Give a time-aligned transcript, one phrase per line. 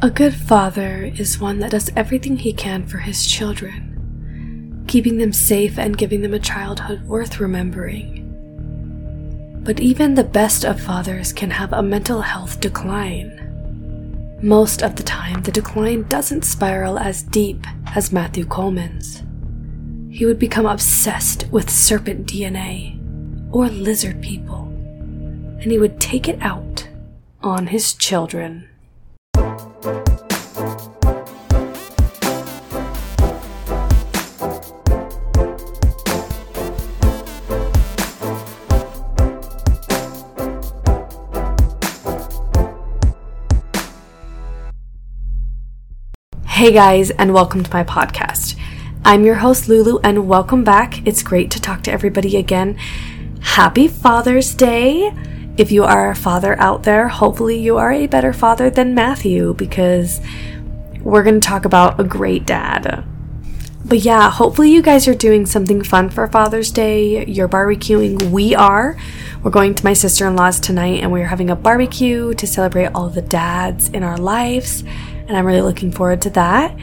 [0.00, 5.32] A good father is one that does everything he can for his children, keeping them
[5.32, 8.24] safe and giving them a childhood worth remembering.
[9.64, 14.38] But even the best of fathers can have a mental health decline.
[14.40, 19.24] Most of the time, the decline doesn't spiral as deep as Matthew Coleman's.
[20.16, 23.00] He would become obsessed with serpent DNA
[23.52, 24.62] or lizard people,
[25.60, 26.88] and he would take it out
[27.42, 28.68] on his children.
[46.68, 48.54] Hey guys, and welcome to my podcast.
[49.02, 51.06] I'm your host, Lulu, and welcome back.
[51.06, 52.74] It's great to talk to everybody again.
[53.40, 55.10] Happy Father's Day!
[55.56, 59.54] If you are a father out there, hopefully you are a better father than Matthew
[59.54, 60.20] because
[61.00, 63.02] we're going to talk about a great dad.
[63.82, 67.24] But yeah, hopefully you guys are doing something fun for Father's Day.
[67.24, 68.30] You're barbecuing.
[68.30, 68.94] We are.
[69.42, 72.88] We're going to my sister in law's tonight and we're having a barbecue to celebrate
[72.88, 74.84] all the dads in our lives
[75.28, 76.76] and I'm really looking forward to that.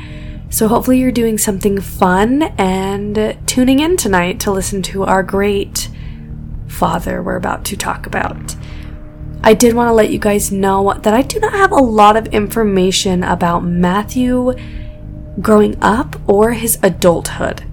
[0.49, 5.89] So, hopefully, you're doing something fun and tuning in tonight to listen to our great
[6.67, 8.55] father we're about to talk about.
[9.43, 12.17] I did want to let you guys know that I do not have a lot
[12.17, 14.53] of information about Matthew
[15.41, 17.63] growing up or his adulthood.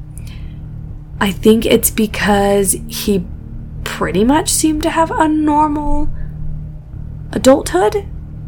[1.20, 3.24] I think it's because he
[3.84, 6.08] pretty much seemed to have a normal
[7.32, 8.06] adulthood,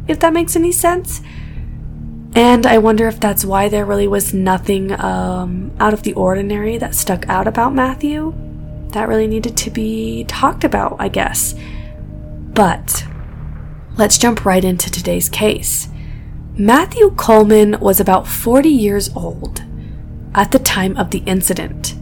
[0.09, 1.21] if that makes any sense.
[2.35, 6.79] And I wonder if that's why there really was nothing um, out of the ordinary
[6.79, 8.35] that stuck out about Matthew.
[8.89, 11.55] That really needed to be talked about, I guess.
[12.55, 13.07] But
[13.97, 15.89] let's jump right into today's case.
[16.57, 19.63] Matthew Coleman was about 40 years old
[20.35, 21.95] at the time of the incident.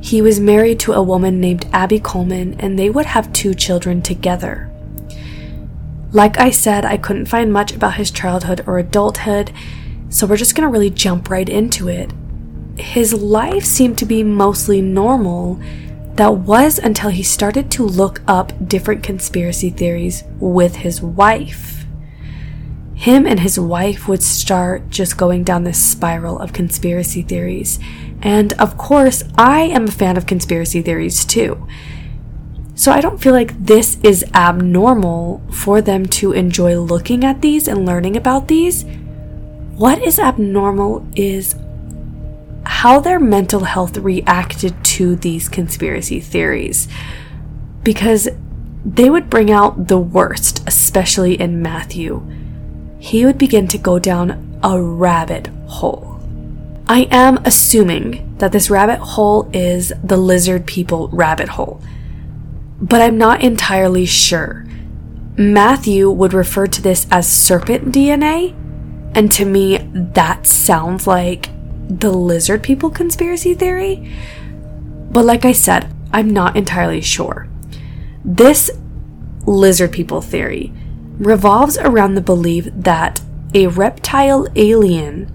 [0.00, 4.02] He was married to a woman named Abby Coleman, and they would have two children
[4.02, 4.71] together.
[6.12, 9.50] Like I said, I couldn't find much about his childhood or adulthood,
[10.10, 12.12] so we're just gonna really jump right into it.
[12.78, 15.58] His life seemed to be mostly normal.
[16.16, 21.86] That was until he started to look up different conspiracy theories with his wife.
[22.94, 27.78] Him and his wife would start just going down this spiral of conspiracy theories.
[28.20, 31.66] And of course, I am a fan of conspiracy theories too.
[32.82, 37.68] So I don't feel like this is abnormal for them to enjoy looking at these
[37.68, 38.84] and learning about these.
[39.76, 41.54] What is abnormal is
[42.64, 46.88] how their mental health reacted to these conspiracy theories.
[47.84, 48.28] Because
[48.84, 52.28] they would bring out the worst, especially in Matthew.
[52.98, 56.20] He would begin to go down a rabbit hole.
[56.88, 61.80] I am assuming that this rabbit hole is the lizard people rabbit hole
[62.82, 64.66] but I'm not entirely sure.
[65.36, 68.54] Matthew would refer to this as serpent DNA,
[69.14, 71.48] and to me, that sounds like
[71.88, 74.12] the lizard people conspiracy theory.
[75.10, 77.48] But like I said, I'm not entirely sure.
[78.24, 78.70] This
[79.46, 80.72] lizard people theory
[81.18, 83.20] revolves around the belief that
[83.54, 85.30] a reptile alien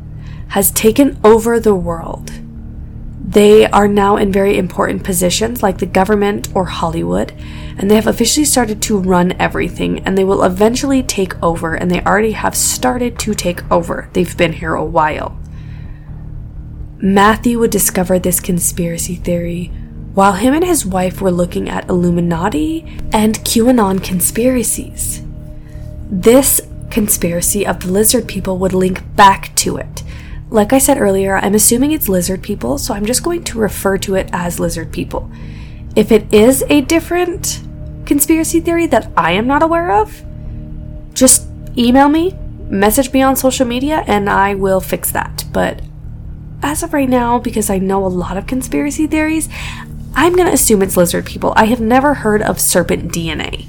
[0.49, 2.31] has taken over the world
[3.27, 7.33] they are now in very important positions like the government or Hollywood,
[7.77, 11.91] and they have officially started to run everything, and they will eventually take over, and
[11.91, 14.09] they already have started to take over.
[14.13, 15.37] They've been here a while.
[16.99, 19.73] Matthew would discover this conspiracy theory
[20.13, 25.21] while him and his wife were looking at Illuminati and QAnon conspiracies.
[26.09, 30.01] This conspiracy of the lizard people would link back to it
[30.49, 33.97] like I said earlier, I'm assuming it's lizard people, so I'm just going to refer
[33.99, 35.29] to it as lizard people.
[35.95, 37.61] If it is a different
[38.05, 40.23] conspiracy theory that I am not aware of,
[41.13, 41.47] just
[41.77, 42.37] email me,
[42.69, 45.43] message me on social media, and I will fix that.
[45.51, 45.81] But
[46.61, 49.49] as of right now, because I know a lot of conspiracy theories,
[50.15, 51.53] I'm going to assume it's lizard people.
[51.55, 53.65] I have never heard of serpent DNA.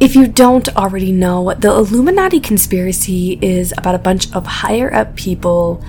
[0.00, 5.14] If you don't already know, the Illuminati conspiracy is about a bunch of higher up
[5.14, 5.84] people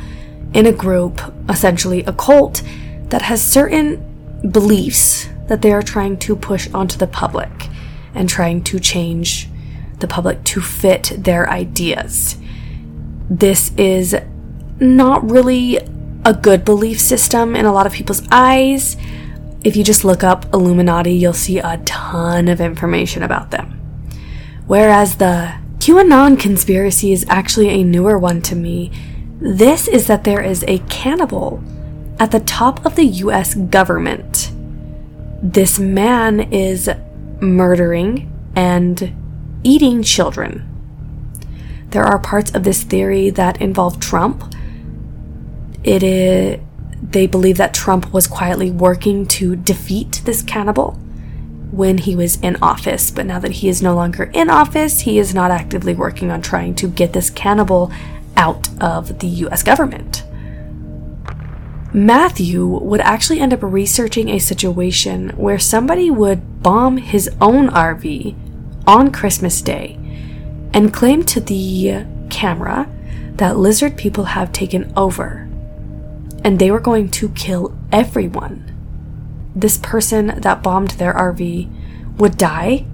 [0.56, 2.64] in a group, essentially a cult,
[3.10, 7.52] that has certain beliefs that they are trying to push onto the public
[8.16, 9.50] and trying to change
[10.00, 12.38] the public to fit their ideas.
[13.30, 14.16] This is
[14.80, 15.78] not really
[16.24, 18.98] a good belief system in a lot of people's eyes.
[19.64, 23.80] If you just look up Illuminati, you'll see a ton of information about them.
[24.68, 28.92] Whereas the QAnon conspiracy is actually a newer one to me.
[29.40, 31.62] This is that there is a cannibal
[32.20, 34.52] at the top of the US government.
[35.42, 36.90] This man is
[37.42, 39.14] murdering and
[39.64, 40.72] eating children.
[41.90, 44.56] There are parts of this theory that involve Trump.
[45.84, 46.60] It is,
[47.02, 50.94] they believe that Trump was quietly working to defeat this cannibal
[51.72, 55.20] when he was in office, but now that he is no longer in office, he
[55.20, 57.92] is not actively working on trying to get this cannibal
[58.38, 60.24] out of the US government.
[61.94, 68.36] Matthew would actually end up researching a situation where somebody would bomb his own RV
[68.86, 69.98] on Christmas Day
[70.74, 72.90] and claim to the camera
[73.38, 75.48] that lizard people have taken over
[76.44, 78.72] and they were going to kill everyone.
[79.56, 82.86] This person that bombed their RV would die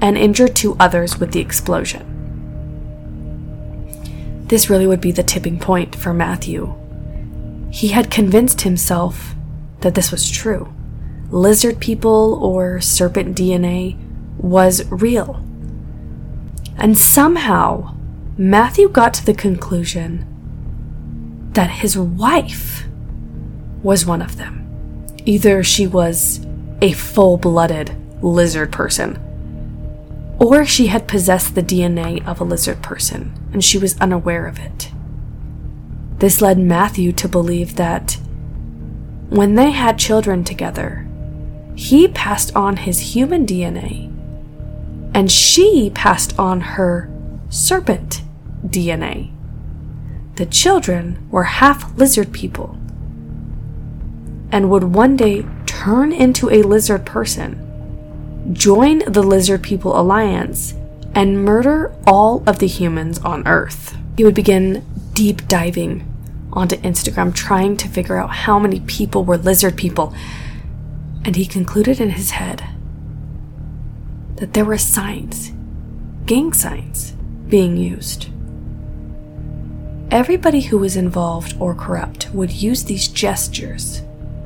[0.00, 2.19] and injure two others with the explosion.
[4.50, 6.74] This really would be the tipping point for Matthew.
[7.70, 9.36] He had convinced himself
[9.78, 10.74] that this was true.
[11.30, 13.96] Lizard people or serpent DNA
[14.38, 15.40] was real.
[16.76, 17.94] And somehow,
[18.36, 20.26] Matthew got to the conclusion
[21.52, 22.88] that his wife
[23.84, 24.66] was one of them.
[25.26, 26.44] Either she was
[26.82, 29.16] a full blooded lizard person,
[30.40, 34.58] or she had possessed the DNA of a lizard person and she was unaware of
[34.58, 34.90] it.
[36.18, 38.18] This led Matthew to believe that
[39.28, 41.06] when they had children together,
[41.76, 44.06] he passed on his human DNA
[45.14, 47.10] and she passed on her
[47.50, 48.22] serpent
[48.66, 49.32] DNA.
[50.36, 52.78] The children were half lizard people
[54.50, 57.69] and would one day turn into a lizard person,
[58.52, 60.74] join the Lizard People Alliance,
[61.14, 63.96] and murder all of the humans on Earth.
[64.16, 66.06] He would begin deep diving
[66.52, 70.14] onto Instagram trying to figure out how many people were lizard people,
[71.24, 72.64] and he concluded in his head
[74.36, 75.52] that there were signs,
[76.26, 77.12] gang signs,
[77.48, 78.28] being used.
[80.10, 84.02] Everybody who was involved or corrupt would use these gestures,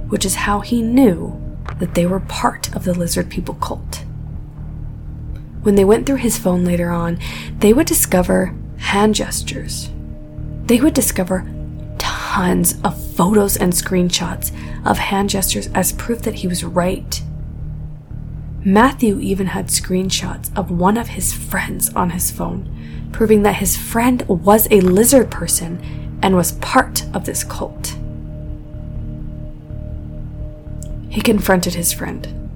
[0.09, 1.41] which is how he knew
[1.79, 4.05] that they were part of the lizard people cult.
[5.63, 7.19] When they went through his phone later on,
[7.59, 9.91] they would discover hand gestures.
[10.67, 11.51] They would discover
[11.99, 14.53] tons of photos and screenshots
[14.85, 17.23] of hand gestures as proof that he was right
[18.67, 23.77] Matthew even had screenshots of one of his friends on his phone, proving that his
[23.77, 27.95] friend was a lizard person and was part of this cult.
[31.15, 32.51] He confronted his friend,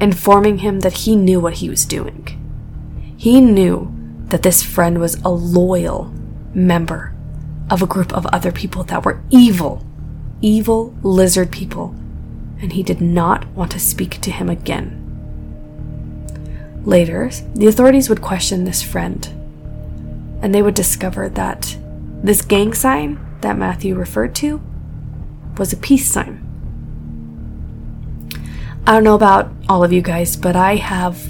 [0.00, 2.24] informing him that he knew what he was doing.
[3.16, 3.92] He knew
[4.28, 6.04] that this friend was a loyal
[6.54, 7.12] member
[7.68, 9.84] of a group of other people that were evil,
[10.40, 11.96] evil lizard people,
[12.62, 14.96] and he did not want to speak to him again.
[16.84, 19.26] Later, the authorities would question this friend,
[20.40, 21.76] and they would discover that
[22.22, 24.62] this gang sign that Matthew referred to
[25.58, 26.46] was a peace sign.
[28.86, 31.22] I don't know about all of you guys, but I have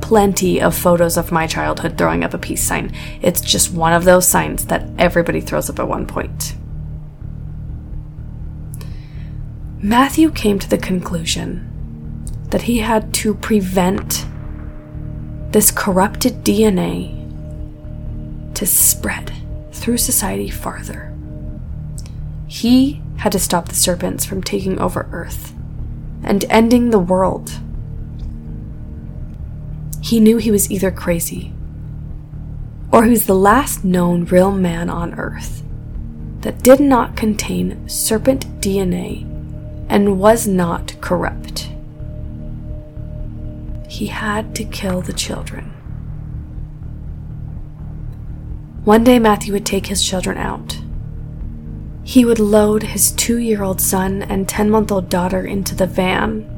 [0.00, 2.94] plenty of photos of my childhood throwing up a peace sign.
[3.22, 6.56] It's just one of those signs that everybody throws up at one point.
[9.80, 11.70] Matthew came to the conclusion
[12.50, 14.26] that he had to prevent
[15.52, 17.22] this corrupted DNA
[18.54, 19.32] to spread
[19.72, 21.14] through society farther.
[22.46, 25.53] He had to stop the serpents from taking over Earth
[26.24, 27.60] and ending the world.
[30.02, 31.52] He knew he was either crazy
[32.94, 35.64] or he was the last known real man on Earth
[36.42, 39.22] that did not contain serpent DNA
[39.88, 41.70] and was not corrupt.
[43.88, 45.70] He had to kill the children.
[48.84, 50.78] One day, Matthew would take his children out.
[52.04, 55.86] He would load his two year old son and 10 month old daughter into the
[55.86, 56.50] van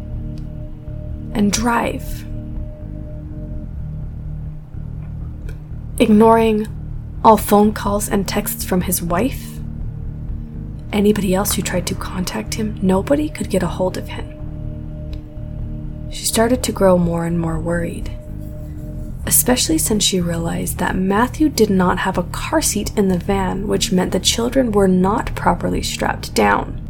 [1.33, 2.25] and drive,
[5.99, 6.67] ignoring
[7.25, 9.59] all phone calls and texts from his wife.
[10.93, 14.37] Anybody else who tried to contact him, nobody could get a hold of him
[16.11, 18.11] she started to grow more and more worried,
[19.27, 23.67] especially since she realized that Matthew did not have a car seat in the van,
[23.67, 26.83] which meant the children were not properly strapped down.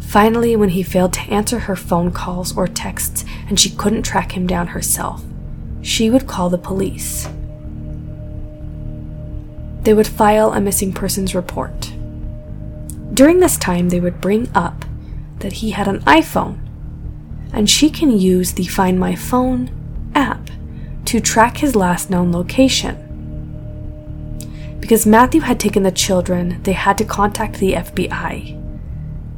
[0.00, 4.32] Finally, when he failed to answer her phone calls or texts and she couldn't track
[4.32, 5.22] him down herself,
[5.82, 7.28] she would call the police
[9.88, 11.94] they would file a missing persons report.
[13.14, 14.84] During this time, they would bring up
[15.38, 16.58] that he had an iPhone,
[17.54, 19.70] and she can use the Find My Phone
[21.08, 23.06] to track his last known location.
[24.78, 28.54] Because Matthew had taken the children, they had to contact the FBI.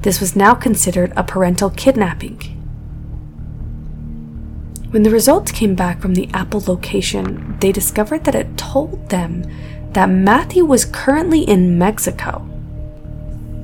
[0.03, 2.39] This was now considered a parental kidnapping.
[4.91, 9.45] When the results came back from the Apple location, they discovered that it told them
[9.93, 12.49] that Matthew was currently in Mexico.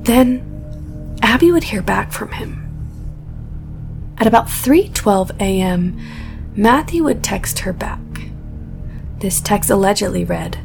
[0.03, 2.63] Then Abby would hear back from him.
[4.17, 5.99] At about 3:12 a.m.,
[6.57, 7.99] Matthew would text her back.
[9.19, 10.57] This text allegedly read,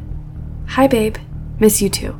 [0.70, 1.16] "Hi babe,
[1.61, 2.16] miss you too.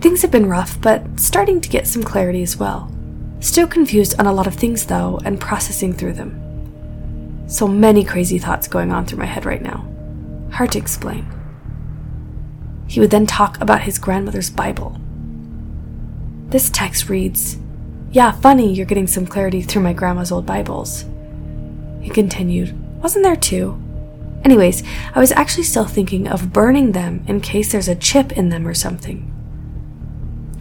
[0.00, 2.90] Things have been rough, but starting to get some clarity as well.
[3.38, 6.32] Still confused on a lot of things though and processing through them.
[7.46, 9.84] So many crazy thoughts going on through my head right now.
[10.50, 11.26] Hard to explain."
[12.88, 14.98] He would then talk about his grandmother's Bible
[16.52, 17.56] this text reads,
[18.10, 21.06] Yeah, funny, you're getting some clarity through my grandma's old Bibles.
[22.02, 23.80] He continued, Wasn't there two?
[24.44, 24.82] Anyways,
[25.14, 28.66] I was actually still thinking of burning them in case there's a chip in them
[28.66, 29.28] or something.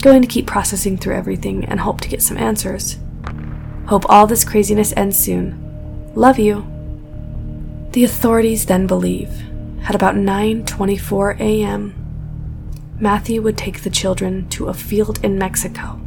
[0.02, 3.00] Going to keep processing through everything and hope to get some answers.
[3.88, 6.12] Hope all this craziness ends soon.
[6.16, 6.66] Love you.
[7.92, 9.44] The authorities then believe
[9.84, 11.96] at about 9:24 a.m.
[13.00, 16.00] Matthew would take the children to a field in Mexico.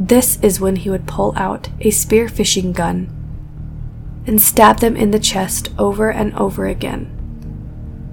[0.00, 3.15] This is when he would pull out a spearfishing gun
[4.26, 7.12] and stab them in the chest over and over again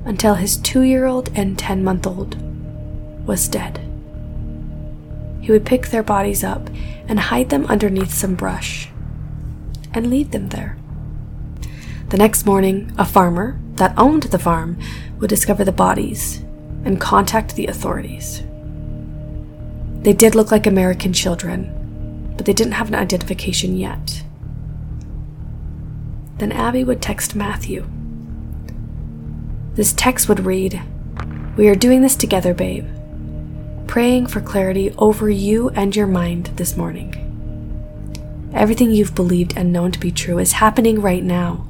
[0.06, 2.36] until his two year old and 10 month old
[3.26, 3.80] was dead.
[5.42, 6.70] He would pick their bodies up
[7.08, 8.90] and hide them underneath some brush
[9.94, 10.78] and leave them there.
[12.10, 14.78] The next morning, a farmer that owned the farm
[15.20, 16.44] would discover the bodies
[16.86, 18.44] and contact the authorities.
[20.02, 24.23] They did look like American children, but they didn't have an identification yet.
[26.44, 27.88] Then Abby would text Matthew.
[29.76, 30.82] This text would read
[31.56, 32.86] We are doing this together, babe.
[33.88, 38.52] Praying for clarity over you and your mind this morning.
[38.54, 41.66] Everything you've believed and known to be true is happening right now.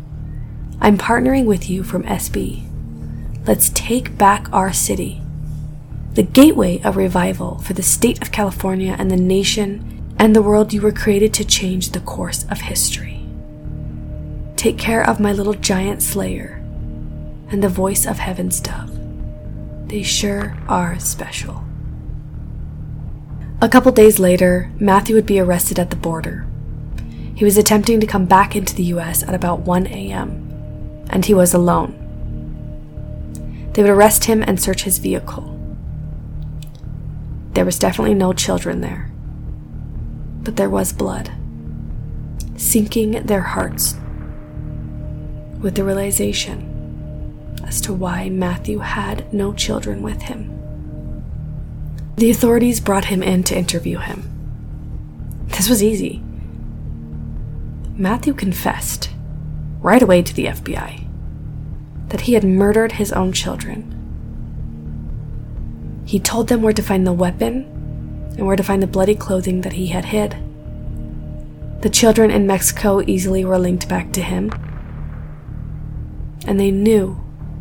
[0.82, 2.68] I'm partnering with you from SB.
[3.46, 5.22] Let's take back our city.
[6.16, 10.74] The gateway of revival for the state of California and the nation and the world
[10.74, 13.13] you were created to change the course of history.
[14.64, 16.54] Take care of my little giant slayer
[17.50, 18.98] and the voice of heaven's dove.
[19.90, 21.66] They sure are special.
[23.62, 26.48] A couple days later, Matthew would be arrested at the border.
[27.36, 31.34] He was attempting to come back into the US at about 1 a.m., and he
[31.34, 32.00] was alone.
[33.74, 35.60] They would arrest him and search his vehicle.
[37.52, 39.12] There was definitely no children there,
[40.42, 41.34] but there was blood,
[42.56, 43.98] sinking their hearts
[45.64, 46.70] with the realization
[47.66, 50.50] as to why Matthew had no children with him.
[52.18, 54.30] The authorities brought him in to interview him.
[55.48, 56.22] This was easy.
[57.96, 59.10] Matthew confessed
[59.80, 61.08] right away to the FBI
[62.10, 63.90] that he had murdered his own children.
[66.06, 67.64] He told them where to find the weapon
[68.38, 70.36] and where to find the bloody clothing that he had hid.
[71.82, 74.52] The children in Mexico easily were linked back to him,
[76.46, 77.20] and they knew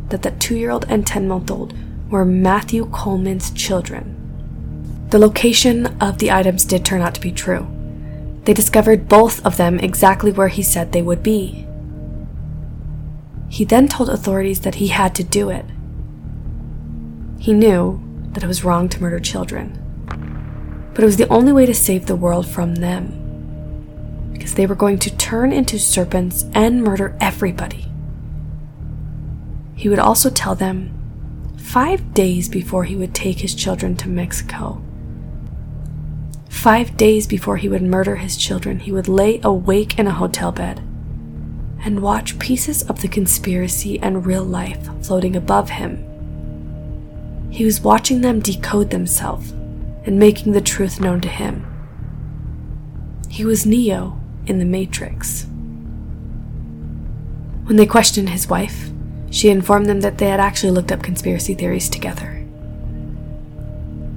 [0.09, 1.73] that the two year old and 10 month old
[2.09, 4.19] were Matthew Coleman's children.
[5.09, 7.67] The location of the items did turn out to be true.
[8.45, 11.65] They discovered both of them exactly where he said they would be.
[13.49, 15.65] He then told authorities that he had to do it.
[17.39, 19.79] He knew that it was wrong to murder children,
[20.93, 24.75] but it was the only way to save the world from them, because they were
[24.75, 27.92] going to turn into serpents and murder everybody.
[29.83, 30.93] He would also tell them
[31.57, 34.81] five days before he would take his children to Mexico.
[36.47, 40.53] Five days before he would murder his children, he would lay awake in a hotel
[40.53, 40.79] bed
[41.83, 47.49] and watch pieces of the conspiracy and real life floating above him.
[47.51, 49.51] He was watching them decode themselves
[50.05, 51.65] and making the truth known to him.
[53.27, 55.43] He was Neo in the Matrix.
[57.65, 58.93] When they questioned his wife,
[59.33, 62.45] she informed them that they had actually looked up conspiracy theories together.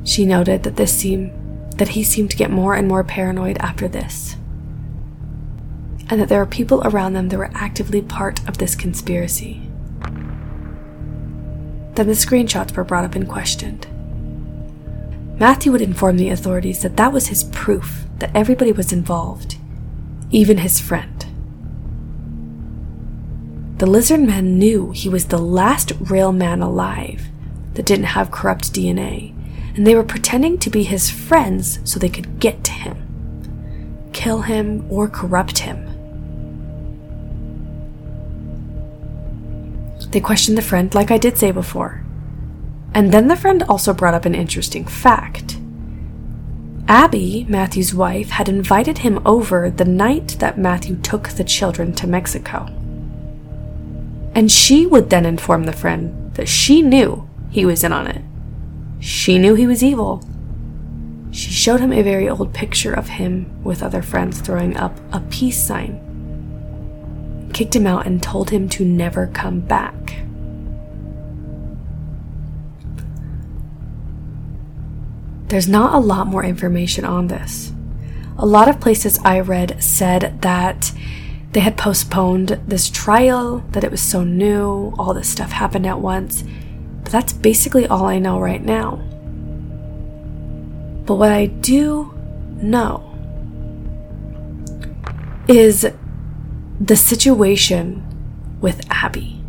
[0.05, 1.33] She noted that this seemed
[1.79, 4.37] that he seemed to get more and more paranoid after this
[6.09, 9.63] and that there were people around them that were actively part of this conspiracy.
[11.95, 13.87] Then the screenshots were brought up and questioned.
[15.39, 19.57] Matthew would inform the authorities that that was his proof that everybody was involved,
[20.31, 21.16] even his friend.
[23.79, 27.27] The lizard man knew he was the last real man alive
[27.75, 29.35] that didn't have corrupt DNA,
[29.77, 34.41] and they were pretending to be his friends so they could get to him, kill
[34.41, 35.85] him, or corrupt him.
[40.11, 42.03] They questioned the friend, like I did say before.
[42.95, 45.59] And then the friend also brought up an interesting fact.
[46.89, 52.07] Abby, Matthew's wife, had invited him over the night that Matthew took the children to
[52.07, 52.73] Mexico.
[54.37, 58.23] And she would then inform the friend that she knew he was in on it.
[59.01, 60.23] She knew he was evil.
[61.31, 65.21] She showed him a very old picture of him with other friends throwing up a
[65.21, 69.95] peace sign, kicked him out, and told him to never come back.
[75.49, 77.73] There's not a lot more information on this.
[78.37, 80.93] A lot of places I read said that
[81.57, 85.99] they had postponed this trial, that it was so new, all this stuff happened at
[85.99, 86.45] once.
[87.03, 88.97] But that's basically all I know right now.
[91.07, 92.13] But what I do
[92.61, 93.11] know
[95.49, 95.91] is
[96.79, 98.05] the situation
[98.61, 99.43] with Abby,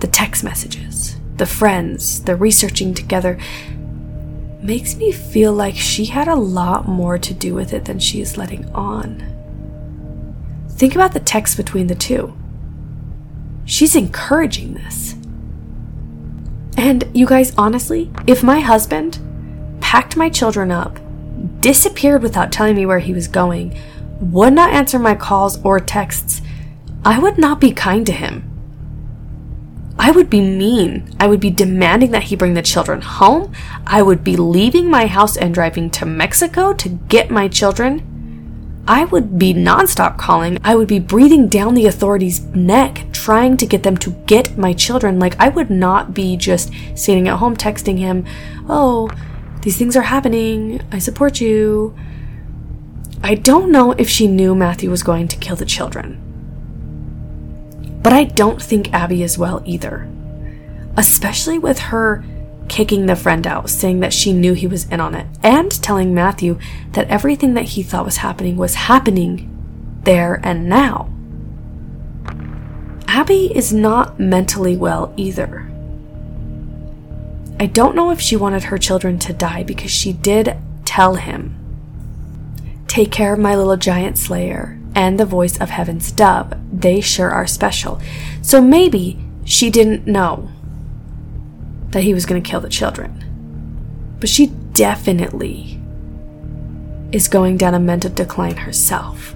[0.00, 3.38] the text messages, the friends, the researching together
[4.60, 8.20] makes me feel like she had a lot more to do with it than she
[8.20, 9.37] is letting on.
[10.78, 12.36] Think about the text between the two.
[13.64, 15.14] She's encouraging this.
[16.76, 19.18] And you guys, honestly, if my husband
[19.80, 21.00] packed my children up,
[21.60, 23.76] disappeared without telling me where he was going,
[24.20, 26.42] would not answer my calls or texts,
[27.04, 28.44] I would not be kind to him.
[29.98, 31.12] I would be mean.
[31.18, 33.52] I would be demanding that he bring the children home.
[33.84, 38.07] I would be leaving my house and driving to Mexico to get my children.
[38.88, 40.58] I would be nonstop calling.
[40.64, 44.72] I would be breathing down the authorities' neck, trying to get them to get my
[44.72, 45.18] children.
[45.18, 48.24] Like, I would not be just sitting at home texting him,
[48.66, 49.10] Oh,
[49.60, 50.80] these things are happening.
[50.90, 51.94] I support you.
[53.22, 56.18] I don't know if she knew Matthew was going to kill the children.
[58.02, 60.08] But I don't think Abby is well either.
[60.96, 62.24] Especially with her
[62.68, 66.14] kicking the friend out, saying that she knew he was in on it, and telling
[66.14, 66.58] Matthew
[66.92, 69.54] that everything that he thought was happening was happening
[70.04, 71.10] there and now.
[73.06, 75.70] Abby is not mentally well either.
[77.60, 81.54] I don't know if she wanted her children to die because she did tell him,
[82.86, 86.54] Take care of my little giant slayer and the voice of heaven's dove.
[86.72, 88.00] They sure are special.
[88.42, 90.50] So maybe she didn't know
[91.90, 94.16] that he was going to kill the children.
[94.20, 95.80] But she definitely
[97.12, 99.34] is going down a mental decline herself.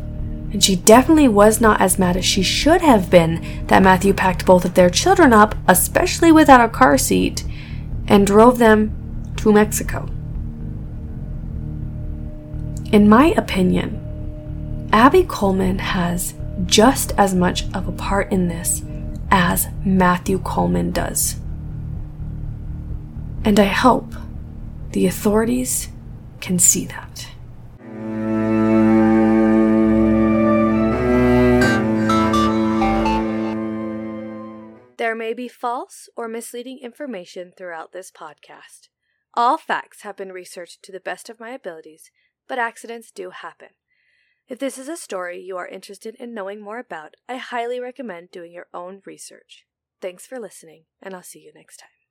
[0.52, 4.44] And she definitely was not as mad as she should have been that Matthew packed
[4.44, 7.44] both of their children up, especially without a car seat,
[8.06, 10.08] and drove them to Mexico.
[12.92, 16.34] In my opinion, Abby Coleman has
[16.66, 18.82] just as much of a part in this
[19.30, 21.36] as Matthew Coleman does.
[23.44, 24.14] And I hope
[24.92, 25.88] the authorities
[26.40, 27.26] can see that.
[34.96, 38.88] There may be false or misleading information throughout this podcast.
[39.34, 42.10] All facts have been researched to the best of my abilities,
[42.46, 43.70] but accidents do happen.
[44.48, 48.30] If this is a story you are interested in knowing more about, I highly recommend
[48.30, 49.64] doing your own research.
[50.00, 52.01] Thanks for listening, and I'll see you next time.